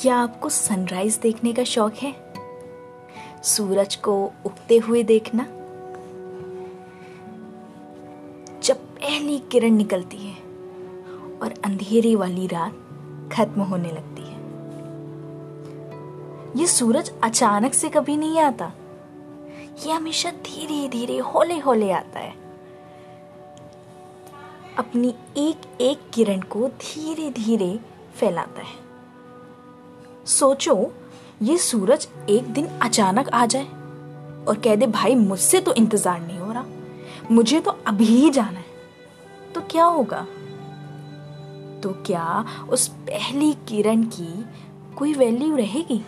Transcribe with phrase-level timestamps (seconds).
[0.00, 2.32] क्या आपको सनराइज देखने का शौक है?
[3.42, 5.42] सूरज को उगते हुए देखना।
[8.62, 10.34] जब पहली किरण निकलती है
[11.42, 12.72] और अंधेरे वाली रात
[13.32, 14.36] खत्म होने लगती है।
[16.60, 18.72] ये सूरज अचानक से कभी नहीं आता।
[19.86, 22.34] ये हमेशा धीरे धीरे होले होले आता है।
[24.78, 27.80] अपनी एक एक किरण को धीरे धीरे
[28.14, 28.85] फैलाता है।
[30.26, 30.92] सोचो,
[31.42, 33.64] ये सूरज एक दिन अचानक आ जाए।
[34.44, 36.64] और कह दे, भाई, मुझसे तो इंतज़ार नहीं हो रहा।
[37.30, 38.64] मुझे तो अभी ही जाना है।
[39.54, 40.26] तो क्या होगा?
[41.82, 44.44] तो क्या उस पहली किरण की
[44.96, 46.02] कोई वैल्यू रहेगी?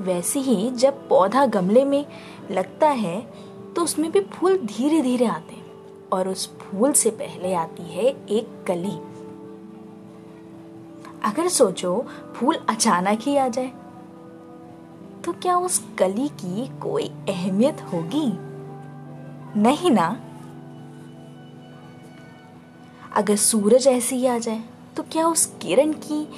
[0.00, 2.04] वैसे ही जब पौधा गमले में
[2.50, 3.20] लगता है
[3.76, 8.04] तो उसमें भी फूल धीरे धीरे आते हैं। और उस फूल से पहले आती है
[8.30, 8.96] एक कली।
[11.24, 13.72] अगर सोचो फूल अचानक ही आ जाए
[15.24, 18.32] तो क्या उस कली की कोई अहमियत होगी?
[19.60, 20.20] नहीं ना।
[23.14, 24.64] अगर सूरज ऐसे ही आ जाए
[24.96, 26.28] तो क्या उस किरण की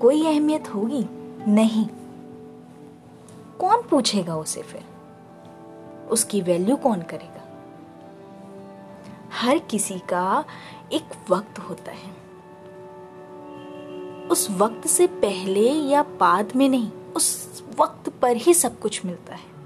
[0.00, 1.06] कोई अहमियत होगी?
[1.52, 1.86] नहीं।
[3.58, 4.84] कौन पूछेगा उसे फिर?
[6.10, 7.42] उसकी वैल्यू कौन करेगा?
[9.32, 10.44] हर किसी का
[10.92, 12.25] एक वक्त होता है।
[14.30, 19.34] उस वक्त से पहले या बाद में नहीं, उस वक्त पर ही सब कुछ मिलता
[19.34, 19.56] है।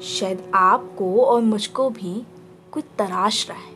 [0.00, 2.26] शायद आपको और मुझको भी
[2.72, 3.72] कोई तराश रहा है।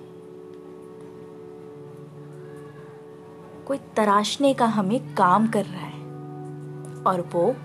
[3.64, 6.03] कोई तराशने का हमें काम कर रहा है।
[7.06, 7.56] और वो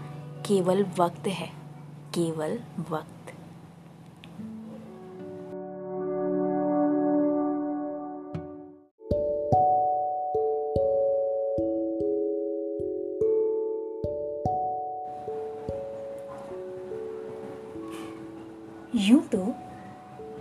[0.45, 1.51] केवल वक्त है,
[2.13, 3.30] केवल वक्त।
[18.95, 19.37] यूँ तो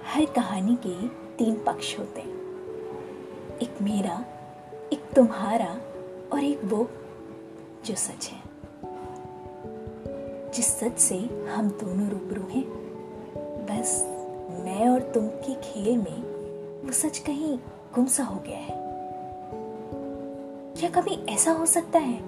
[0.07, 2.33] हर कहानी के तीन पक्ष होते हैं।
[3.63, 4.25] एक मेरा,
[4.93, 5.81] एक तुम्हारा
[6.33, 6.91] और एक वो
[7.85, 8.43] जो सच है।
[10.51, 11.19] जिस सच से
[11.55, 12.65] हम दोनों रूबरू हैं,
[13.67, 14.03] बस
[14.65, 16.23] मैं और तुम के खेल में
[16.87, 17.59] वो सच कहीं
[17.95, 18.75] गुमसा हो गया है।
[20.77, 22.21] क्या कभी ऐसा हो सकता है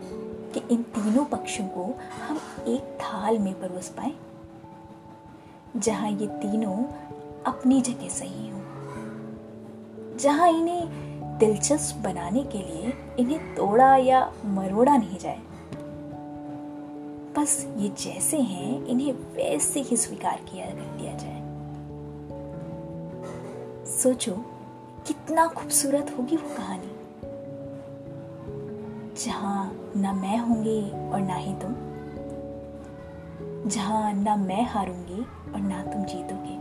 [0.52, 1.94] कि इन तीनों पक्षों को
[2.28, 4.12] हम एक थाल में परोस पाए?
[5.76, 6.76] जहाँ ये तीनों
[7.46, 8.60] अपनी जगह सही हो।
[10.16, 10.88] जहाँ इन्हें
[11.38, 15.40] दिलचस्प बनाने के लिए इन्हें तोड़ा या मरोड़ा नहीं जाए।
[17.36, 21.42] बस ये जैसे हैं, इन्हें वैसे ही स्वीकार किया कर लिया जाए।
[23.86, 24.32] सोचो,
[25.06, 26.88] कितना खूबसूरत होगी वो कहानी।
[29.24, 31.72] जहाँ ना मैं होंगी और ना ही तुम।
[33.66, 35.20] जहाँ ना मैं हारूँगी
[35.52, 36.56] और ना तुम जीतोगे।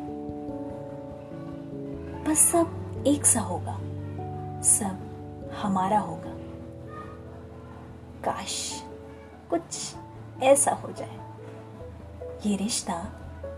[2.24, 3.80] बस सब एक सा होगा।
[4.62, 5.12] सब
[5.62, 6.32] हमारा होगा।
[8.24, 8.84] काश
[9.50, 9.96] कुछ
[10.44, 11.20] ऐसा हो जाए।
[12.46, 13.04] ये रिश्ता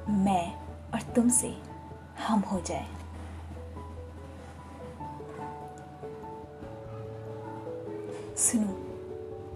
[0.09, 0.55] मैं
[0.93, 1.57] और तुमसे
[2.27, 2.87] हम हो जाए।
[8.37, 8.69] सुनो,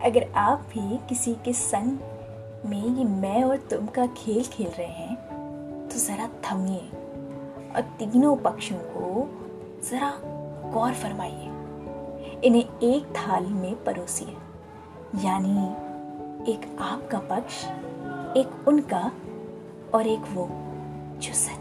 [0.05, 2.16] अगर आप भी किसी के संग
[2.65, 5.15] में ये मैं और तुम का खेल खेल रहे हैं
[5.87, 6.89] तो ज़रा थमिए
[7.75, 9.27] और तीनों पक्षों को
[9.89, 10.11] ज़रा
[10.73, 11.45] गौर फरमाइए।
[12.43, 14.35] इन्हें एक थाल में परोसिए,
[15.25, 17.63] यानी एक आपका पक्ष,
[18.37, 19.11] एक उनका
[19.93, 20.47] और एक वो
[21.17, 21.56] जो सच